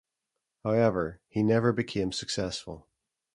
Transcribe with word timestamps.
However, 0.63 1.21
he 1.27 1.43
never 1.43 1.71
became 1.71 2.11
successful. 2.11 2.87